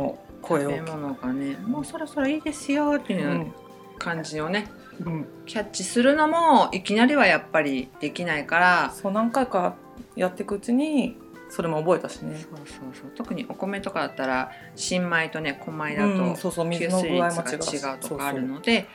[0.46, 3.50] 食べ物がねもうそろそろいいですよっていう
[3.98, 8.92] 感じをねうん、キャッチするのもいきなりはやっぱりできないから。
[8.94, 9.74] そう何回か
[10.14, 11.16] やっていくうちに
[11.48, 12.36] それも覚えたしね。
[12.38, 13.10] そうそうそう。
[13.14, 18.86] 特にお米とかだったら新米とね古米だうんと吸水の具合率が違うとかあるので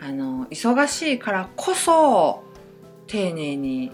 [0.00, 2.44] あの忙しいからこそ
[3.06, 3.92] 丁寧に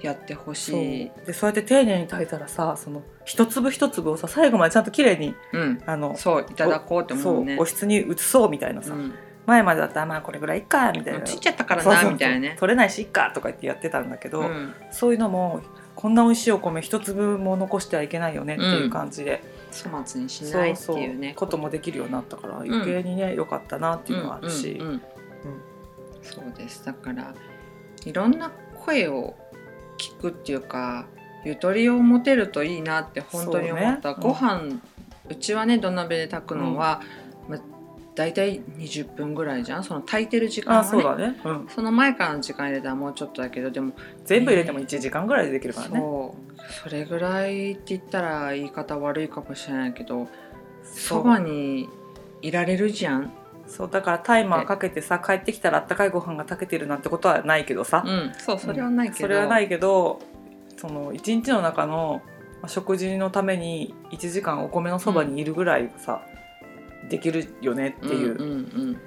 [0.00, 0.82] やってほしそう。
[0.82, 1.10] い。
[1.26, 7.56] でそうやって丁寧に炊いたらさその一粒一粒をさ最後までちゃんと綺麗にうん、あのそういただこうって思うね。
[7.58, 7.66] お。
[7.66, 9.14] 室に移そうみたいなさ、うん。
[9.46, 11.18] 前までだったらまあこれぐらいいっかみたいな。
[11.20, 12.56] もうついちゃったからなみたいなね。
[12.58, 14.74] 取れないしいっかとか言ってやってたんだけど、うん。
[14.90, 15.62] そういうのも
[15.94, 25.00] こんな美味しいお米一粒も残してはいけないよねっていう感じで、粗末にしないってそういうねこともできるようになったから余計にね良、かったなっていうのはあるし、うんうんうん。
[26.22, 26.84] そうです。
[26.84, 27.34] だから
[28.04, 28.52] いろんな
[28.84, 29.34] 声を
[29.98, 31.06] 聞くっていうか
[31.44, 34.16] ゆとりを持てるといいなって本当に思った、ね。
[34.20, 34.80] ご飯
[35.28, 37.02] うちはね土鍋で炊くのは、
[37.48, 37.60] まあ、
[38.14, 39.84] 大体20分ぐらいじゃん。
[39.84, 40.88] その炊いてる時間はね。
[40.88, 43.92] あそうだね、うん、その前からの時間入れたらもうちょっとだけどでも
[44.24, 46.00] 全部入れても1時間ぐらいでできるからね。
[46.00, 46.48] そう。
[46.82, 50.28] それぐらいって言ったら言い方悪いかもしれないけど
[50.82, 51.88] そばに
[52.42, 53.32] いられるじゃん
[53.68, 58.32] そうだからタイマーかけてさ帰ってきたらあったかいご飯が炊けてるなんてことはないけどさ、うん。
[58.38, 60.20] そうそれはないけど、それはないけど
[60.76, 62.22] その一日の中の
[62.60, 66.22] まあ食事のために1時間お米のそばにいるぐらいさ、
[67.08, 68.52] できるよねっていう、うんうんう
[68.92, 69.00] ん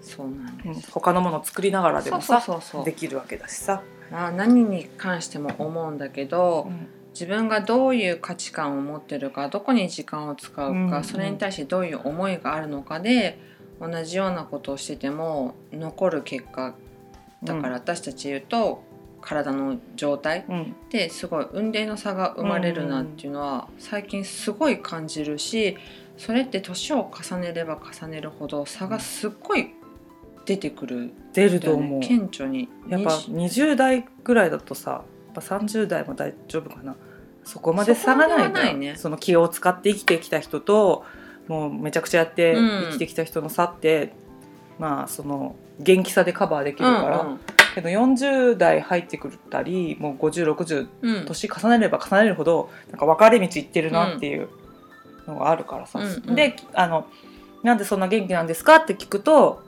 [0.00, 0.74] そうなんうん。
[0.74, 2.42] です、他のものを作りながらでもさ
[2.84, 6.88] できるわけだしさ、あ何に関しても思うんだけど、うん。
[7.12, 11.02] 自分がどういう価値観を持ってるかどこに時間を使うか、うんうん。
[11.04, 13.38] それに対してどういう思いがあるのかで
[13.80, 16.74] 同じようなことをしてても残る結果
[17.42, 18.82] だから私たち言うと、
[19.26, 20.76] 体の状態うん。
[20.88, 25.76] ですごい運命の差が生まれるなっていうのは最近すごい感じるし
[26.16, 29.74] それって年を重ねれば重ねるほど差がすっごい
[30.44, 31.98] 出てくる出ると思う。
[31.98, 32.68] ね顕著に。
[32.88, 35.02] やっぱに20代ぐらいだとさやっ
[35.34, 36.94] ぱ30代も大丈夫かな。
[37.42, 38.94] そこまで差がないね。
[38.96, 41.04] その気を使って生きてきた人と
[41.48, 42.68] もうめちゃくちゃやってうん。
[42.90, 44.12] 生きてきた人の差って、
[44.78, 47.40] まあその元気さでカバーできるから、うん
[47.76, 54.48] けど40代入ってくったりもう5060うんうん年重ねれば重ねるほどなんか分かれ道行ってるなっていう
[55.26, 56.06] のがあるからさ、うん。
[56.06, 57.06] うんであの
[57.62, 59.62] なんでそんな元気なんですかって聞くと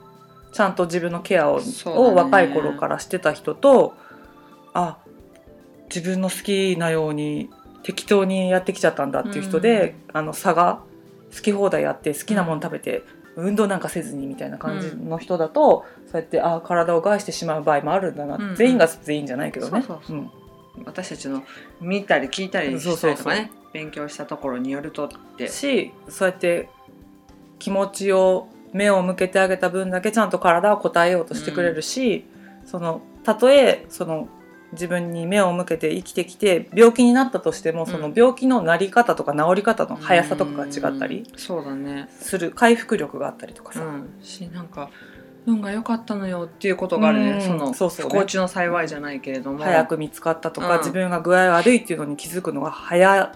[0.53, 3.93] ちゃんと自分のケアを,、を若い頃からしてた人と
[4.73, 4.97] あ
[5.93, 7.49] 自分の好きなように
[7.83, 10.81] 適当にやってきちゃったんだっていう人で、あの差が
[11.33, 13.03] 好き放題やって好きなもの食べて、
[13.35, 18.55] 運動なんかせずにみたいな感じの人だと、そうやってあ体を害してしまう場合もあるんだな、うんうん。
[18.55, 19.83] 全員が全員じゃないけどね。
[20.85, 21.43] 私たちの
[21.81, 25.47] 見たり聞いたりしたりとかね勉強したところによるとって。
[25.47, 26.69] しそうやって
[27.59, 32.25] 気持ちを目を向けてあげた分だけちゃんと体は応えようとしてくれるし、
[32.65, 34.27] そのたとえその
[34.73, 37.87] 自分に目を向けて生きてきて病気になったとしても、うん。
[37.87, 41.39] その病気のなり方とか治り方の速さとかが違ったりうん。
[41.39, 42.09] そうだね。
[42.19, 44.09] する回復力があったりとかさ、うん。
[44.21, 44.89] しなんか
[45.45, 47.41] 運が良かったのよっていうことがあるね、うん。
[47.41, 48.11] そのそうそうね。
[48.11, 49.59] 不幸中の幸いじゃないけれども。
[49.59, 50.79] 早く見つかったとか、うん。
[50.79, 53.33] 自分が具合悪いっていうのに気づくのが早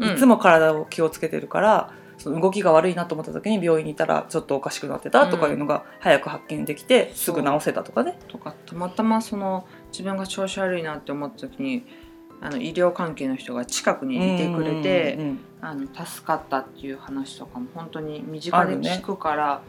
[0.00, 0.04] い。
[0.14, 8.18] いつも体を気をつけてるから、その動きが悪いなと思った時に病院にいたらちょっとおかしくなってたとかいうのが早く発見できて、すぐ治せたとかね。
[8.28, 11.84] とかたまたまその自分が調子悪いなって思った時に
[12.40, 19.62] あの医療関係の人が近くにいてくれて、うんうんうんあの助かったっていう話とかも本当に身近で聞くから、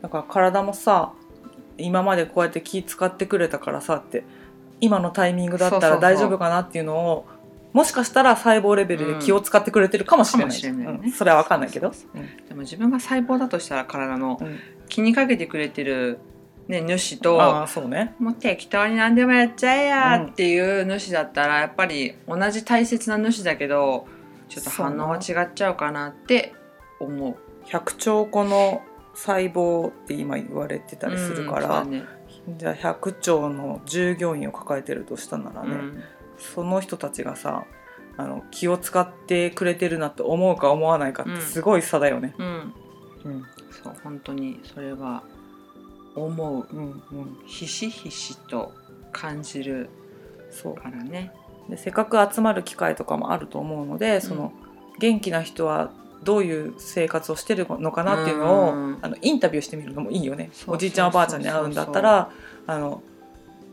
[0.00, 1.12] だから体もさ
[1.76, 4.22] 今までこうやって気使ってくれたからさって
[4.80, 7.26] 今のタイミングだったら大丈夫かなっていうのを
[7.72, 11.10] もしかしたら細胞レベルで気を使ってくれてるかもしれない,、うん。
[11.10, 11.92] それは分かんないけど。
[12.48, 14.40] でも自分が細胞だとしたら体の
[14.88, 16.18] 気にかけてくれてる、
[16.70, 18.14] ね、主あとね。
[18.18, 24.06] もう適当に何でもやっちゃえやっていう主だったらやっぱり同じ大切な主だけど
[24.48, 26.54] ちょっと反応は違っちゃうかなって
[27.00, 27.36] 思う。
[27.66, 28.82] 100兆個の
[29.14, 32.04] 細胞って今言われてたりするから、うんね
[32.56, 36.02] じゃあ100兆の従業員を抱えてるとしたならね、うん
[36.38, 37.66] その人たちがさ
[38.16, 42.34] あの気を使ってくれてるなって思うか思わないかってすごい差だよね。
[42.38, 43.44] うん、うん
[43.82, 45.22] そう本当にそれは
[46.14, 46.66] 思う。
[46.70, 48.72] うんうん、ひしひしと
[49.12, 49.88] 感じる。
[50.50, 50.74] そう。
[50.74, 51.32] からね。
[51.68, 54.52] でせっかく集まる機会とかもあると思うのでその、
[54.98, 55.92] 元気な人は
[56.24, 58.98] どういう生活をしてるのかなっていうのを、うん。
[59.02, 60.50] あのインタビューしてみるのもいいよね。
[60.66, 62.30] おじいちゃんおばあちゃんに会うんだったら
[62.66, 63.02] あの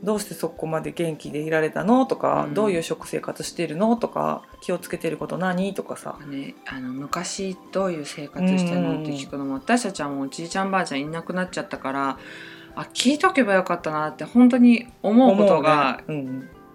[0.04, 2.06] どうしてそこまで元気でいられたの？
[2.06, 2.54] とか、うん。
[2.54, 3.98] どういう食生活してるの？
[3.98, 5.74] とか気をつけてること何？
[5.74, 9.02] とかさ、ね、あの昔どういう生活してるの？
[9.02, 12.20] って聞くのも私たちはもうおじいちゃんばあちゃんいなくなっちゃったから
[12.76, 16.32] あ聞いとけばよかったなって本当に思うことが、思うね。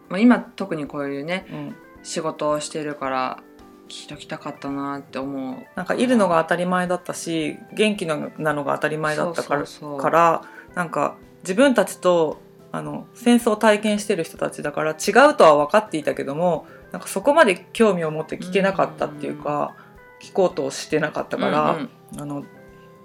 [0.08, 3.42] まあ、今特にこういうねうんうん、仕事をしてるから
[3.88, 5.56] 聞いときたかったなって思う。
[5.76, 10.00] なんかいるのが当たり前だったし元気なのが当たり前だったからそうそうそう。
[10.00, 10.42] から
[10.74, 12.40] なんか自分たちと
[12.72, 19.74] あの戦争を体験してる人たちだから違うとは分かっていたけどもなんかそこまで興味を持って聞けなかったっていうか、
[20.20, 22.20] 聞こうとしてなかったから、うんうん。
[22.20, 22.44] あの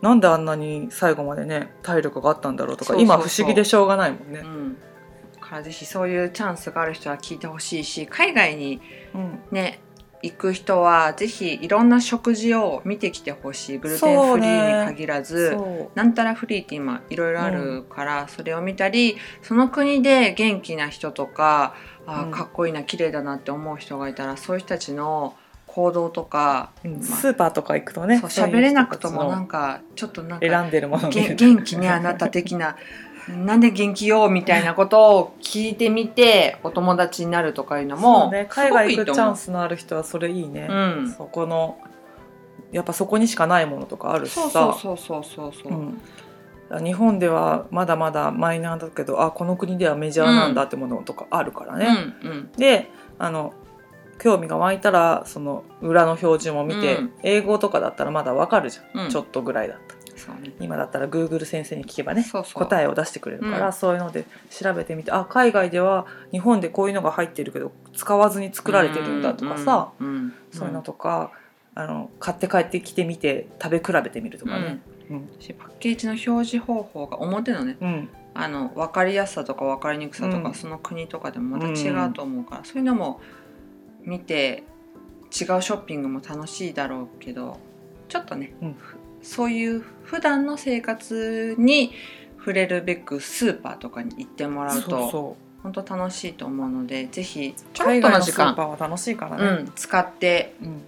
[0.01, 4.39] なんであんなに最後までね体力があったんだろうとか今不思議でしょうがないもんね。
[4.39, 4.77] うん。
[5.35, 8.81] だからぜひそういうチャンスがある人は聞いてほしいし海外に
[9.15, 9.39] うん。
[9.51, 9.79] ね
[10.23, 13.77] 行く人はぜひいろんな食事を見てきてほしい。
[13.77, 21.75] グルテンフリーに限らず、そうなんたらフリーって今いろいろあるから、それを見たりその国で元気な人とか
[22.07, 25.35] あうかっこいいな綺麗だなって思う人がいたらそういう人たちの
[25.67, 26.93] 行動とか、うん。
[26.93, 32.75] まあスーパーとか行くとね喋れなくともなんかちょっとなんか選んでるもの元気ねあなた的な
[33.29, 41.13] なんで元気よみたいなことを聞いてみてお友達になるとかいうのそもうね、海外行くチャンススのある人はそれいいね、うん。
[41.17, 41.77] そこの
[42.71, 44.75] やっぱそこにしかないものとかあるしそうさ。
[44.79, 46.83] そうそうそうそうそう、うん。
[46.83, 51.87] 日本ではまだまだマイナーだけどあこの国ではメジャーなんだってものとかあるからね、
[52.23, 52.51] うんうん。
[52.53, 53.53] であの
[54.19, 57.13] 興味が湧いたらその裏の標準を見て、うん。
[57.23, 59.09] 英語とかだったらまだわかるじゃん、うん。
[59.09, 59.77] ちょっとぐらいだっ
[60.59, 63.73] 今だったら Google 先生に聞けばね答えを出してくれるから、うん。
[63.73, 71.31] そういうので調べてみてあ海外では日本でこういうのが入ってるけど使わずに作られてるんだとかさ、うんうんそういうのとか
[71.75, 74.79] あの買って帰ってきてみて食べ比べてみるとかね。
[75.11, 75.29] うん。
[75.39, 78.09] しパッケージの表示方法が表のねうん。
[78.33, 80.53] あの分かりやすさとか分かりにくさとか、うん。
[80.53, 83.21] その国とかでもまた違うと思うから、そういうのも
[84.03, 84.63] 見て
[85.25, 87.59] 違うショッピングも楽しいだろうけど
[88.07, 88.73] ちょっとね、うん。
[88.73, 88.96] ふ
[89.27, 91.91] そういう普段の生活に
[92.37, 98.53] 触れるべくスーパーとかに行ってもらうと本当楽しいと思うのでぜひうちょろっ海外のスとの時間。
[98.53, 99.43] ーパーは楽しいからね。
[99.43, 100.81] うん、使ってうん。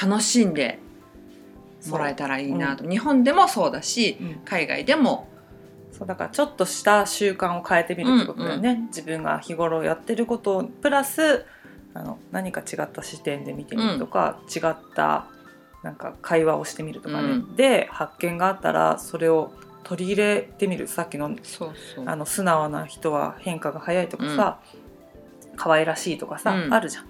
[0.00, 0.78] 楽しんで
[1.88, 4.40] もらえたらいいなと、日本でもそうだしうん。
[4.46, 5.28] 海外でも。
[5.92, 11.44] そうだからちょっとした習慣を変えてみるってことだよね、自分が日頃やってることをプラス
[11.92, 15.26] あの何か違った視点で見てみるとか、違った
[15.82, 17.56] なんか会話をしてみるとかね、うん。
[17.56, 20.86] で発見があったらそれを取り入れてみる。
[20.86, 22.04] さっきのそうそう。
[22.06, 24.60] あの素直な人は変化が早いとかさ、
[25.56, 26.74] 可愛らしいとかさ、うん。
[26.74, 27.06] あるじゃん。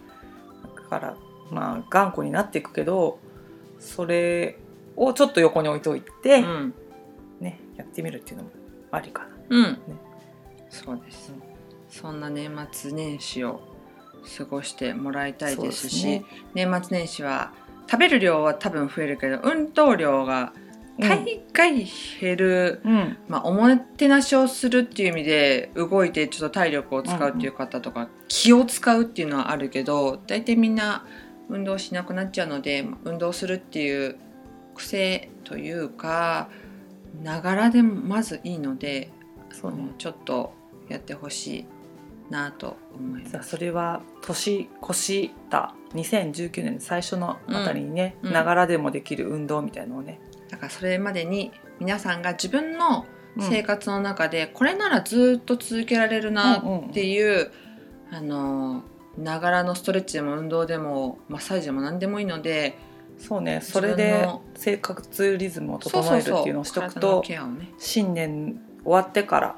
[0.76, 1.16] だから
[1.50, 3.18] まあ頑固になっていくけど
[3.78, 4.58] それ
[4.96, 6.74] をちょっと横に置いといて、うん。
[7.40, 8.50] ね、やってみるっていうのも
[8.90, 9.28] ありかな。
[9.48, 9.78] うん、
[10.68, 11.32] そうです、
[11.88, 13.62] そんな年末年始を
[14.36, 16.24] 過ごしてもらいたいですしね。
[16.54, 17.52] 年末年始は
[17.90, 20.52] 食べる量は多分増えるけど運動量が
[21.00, 21.86] 大概
[22.20, 31.06] 減る、うん、まあ、おもてなしをするっていう意味で動いてちょっと体力を使うっていう方とか、気を使うっていうのはあるけど大体みんな
[31.48, 34.16] 運動しなくなっちゃうのでまあ運動するっていう
[34.74, 36.48] 癖というか
[37.22, 39.10] ながらでもまずいいので
[39.50, 39.88] そうね。
[39.98, 40.52] ちょっと
[40.88, 41.66] やってほしい
[42.30, 43.50] なと思います。
[43.50, 48.32] それは年越した2019年の最初のあたりにねうん。
[48.32, 53.04] ながらでもできる運動みたいのをね、だからそれまでに皆さんが自分の
[53.36, 53.42] うん。
[53.42, 57.52] 生活の中でこれならずっと続けられるなっていう、
[58.10, 58.82] あの
[59.16, 62.76] ながらのストレッチでも運動でもマッサージでも何でもいいので
[63.18, 67.22] そうねそれ自で生活リズムを整えるっていうのをしとくと
[67.78, 69.56] 新年終わってから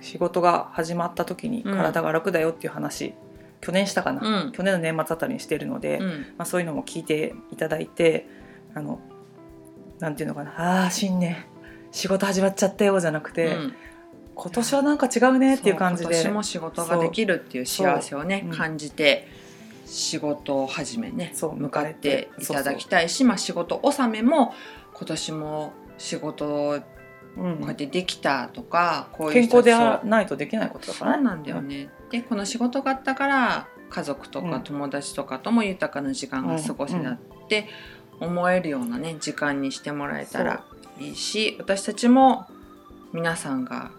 [0.00, 1.76] 仕事が始まった時にうん。
[1.76, 3.14] 体が楽だよっていう話、
[3.60, 4.52] 去年したかな、うん。
[4.52, 6.08] 去年の年末あたりにしてるので、うん。
[6.38, 8.26] まあ、そういうのも聞いていただいて
[8.74, 9.00] あの
[9.98, 10.84] なんていうのかな。
[10.84, 11.44] あー新年。
[11.90, 13.74] 仕事始まっちゃったよじゃなくて、うん。
[14.34, 16.14] 今年はなんか違うねっていう感じで。
[16.14, 19.28] 今年も仕事ができるっていう幸せをね感じて
[19.86, 24.54] 仕事を始めねそう向かっていただきたいしまあ仕事納めも
[24.94, 26.80] 今年も仕事
[27.36, 29.74] うんうやってできたとか、こういう健康で
[30.08, 31.88] ないとできないことだからそうなんだよね。
[32.10, 34.50] でこの仕事があったから家族とうん。
[34.50, 37.18] か友達とかとも豊かな時間が過ごせたっ
[37.48, 37.68] て
[38.20, 40.64] 思えるようなね時間にしてもらえたら
[40.98, 42.46] いいし私たちも
[43.12, 43.90] 皆さんが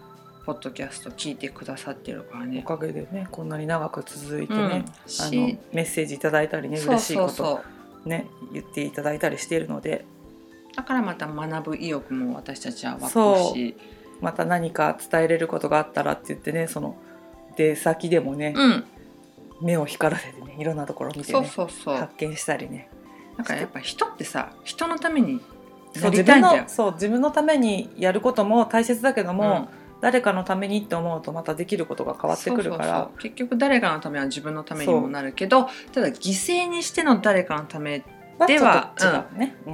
[0.46, 2.62] ポッドキャスト聞いてくださってるからおね。
[2.62, 4.68] かげでねこんなに長く続いてうん。
[4.68, 7.62] ね、あしのメッセージいただいたりね嬉しいこと
[8.04, 10.04] ね言っていただいたりしているので
[10.76, 13.76] だからまた学ぶ意欲も私たちは湧くし。
[14.20, 16.96] また何か伝えれることがあったらって言ってねその
[17.56, 18.84] 出先でもね、うん。
[19.60, 21.96] 目を光らせてねいろんなところを見てそうねそうそう。
[21.96, 22.88] 発見したりね。
[23.36, 25.40] だからやっぱ人ってさ人のために
[25.94, 26.68] なそう自分の。
[26.68, 29.68] そう自分のためにやることも大切だけども、
[30.00, 33.10] 誰かのためにって思うとまたできることが変わってくるから。
[33.18, 38.04] 結局誰かのためは自分のためにもなるけどただ犠牲にしての誰かのため
[38.46, 38.94] では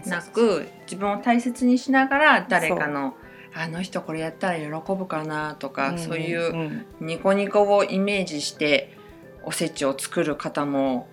[0.06, 3.16] なく自分を大切にしながら誰かの
[3.52, 8.96] あの人これやったら喜ぶかなとか、そういううんニコニコをイメージして
[9.42, 11.08] おせちを作る方も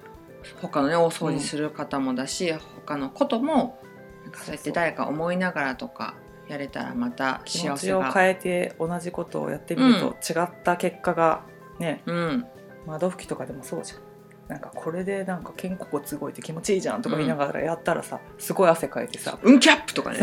[0.62, 3.82] 他のね大掃除する方もだし、他のことも
[4.24, 6.16] なんかそうやって誰か思いながらとか
[6.48, 8.04] やれたらまた気持幸せが。
[8.04, 11.42] ちを変えて同じことをやってみると違った結果が
[11.80, 12.46] ね、うん、
[12.86, 14.00] 窓拭きとかでもそうじゃん
[14.48, 19.60] なんかこれでなんか肩甲骨動いて気持ちいいじゃんとか言いながらやったらさ、すごい汗かいてさうん。
[19.60, 20.20] キャップとかね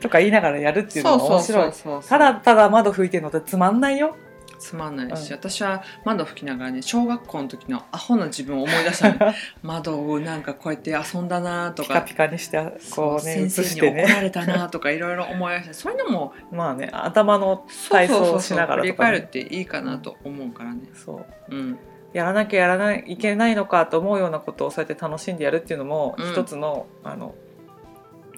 [0.00, 1.72] とか言いながらやるっていうのが面白い
[2.08, 3.80] ただただ窓拭いてるのってつまん。
[3.80, 4.16] ないよ
[4.60, 4.96] つまん。
[4.96, 5.36] ないし、うん。
[5.36, 10.42] 私は窓拭きながらね小学校の時のアホな自分を思い出したの窓をなん。
[10.42, 11.26] かこうやって遊ん。
[11.26, 12.58] だなとかピカピカにして
[12.94, 20.82] こうね映先生に怒られたなとかいろいろ思い出してそういうのもまあね頭の体操をしながら振りとかね返るっていいかなと思うからね。
[20.94, 21.78] そううん、
[22.14, 26.32] やらなきゃやらないいけないのかと思うようなことをそうやって楽しんでやるっていうのもうん。
[26.32, 27.34] 一つの、あの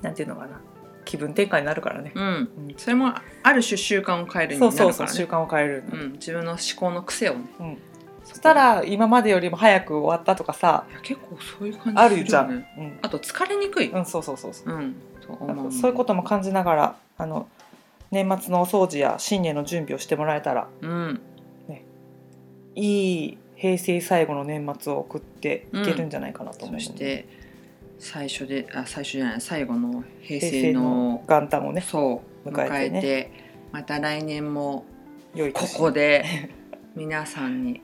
[0.03, 0.61] なんていうのかな。
[1.05, 2.29] 気分転換になるからね、うん、う
[2.72, 2.74] ん。
[2.77, 4.91] それもある種習慣を変えるにそなるからね。
[4.91, 7.41] うそうそう習慣を変える、うん、自分の思考の癖をね。
[7.61, 7.79] うん。
[8.24, 12.51] そしたら今までよりも早く終わったとかさいや結構そういう感じあるじゃん。
[12.51, 12.99] うん。
[13.03, 13.91] あと疲れにくい。
[13.91, 14.74] うん、そうそうそうそう。
[14.74, 17.47] うん、と思うそういうことも感じながらあの
[18.11, 21.20] 年末のお掃除や新年の準備をしてもらえたらうん。
[22.79, 27.28] いい平成最後の年末を送っていけるんじゃないかなと思うので、そして
[27.98, 33.00] 最初であ最初じゃない最後の平平成の元旦をねそう迎えてね。
[33.00, 33.32] て
[33.72, 34.84] また来年も
[35.54, 36.50] ここで
[36.94, 37.80] 皆さんに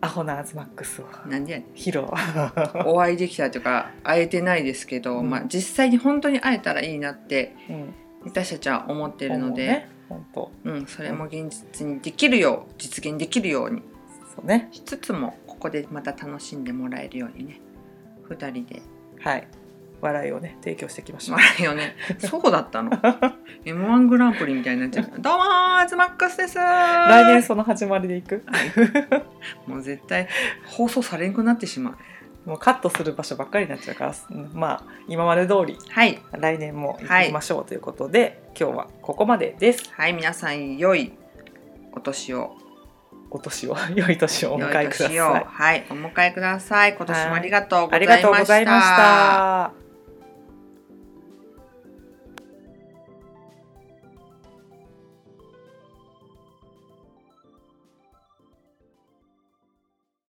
[0.00, 1.06] アホなアズマックスを。
[1.26, 1.74] 何でやねん。
[1.74, 2.04] 披露。
[2.84, 5.30] お会いできたというか会えてないですけど、うん。
[5.30, 7.94] まあ、実際に本当に会えたらいいなってうん。
[8.24, 9.88] 私たちは思ってるので、ね。
[10.08, 10.52] 本当。
[10.64, 13.82] うん、それも現実にできるよう実現できるように
[14.34, 14.68] そうね。
[14.72, 17.60] しつつもここでまた楽しんでもらえるようにね。
[18.28, 18.82] 2人で。
[19.20, 19.46] はい。
[20.00, 21.96] 笑いをね提供していきましょう笑いよね。
[22.18, 22.90] そうだったの。
[23.64, 26.56] m 1グランプリみたいになっちゃうどうもーアズマックスです。
[26.56, 26.60] 来
[27.08, 28.44] 来年その始まりでいく？
[29.66, 30.28] もう絶対
[30.66, 32.48] 放送されんくなってしまう。
[32.48, 36.20] もうカットする場所ばっかりになっちゃうからうんまあ今まで通りはい。
[36.32, 39.90] 来年も行きましょうということで、今日はここまでです。
[39.94, 41.12] はい皆さん良い
[41.92, 42.56] お年を
[43.34, 45.18] お年を 良い年をお良迎えください。
[45.18, 46.94] はいお迎えください。
[46.94, 48.28] 今年もありがとうござありいました。
[48.28, 49.83] がとうございました